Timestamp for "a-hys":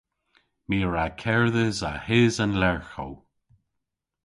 1.91-2.35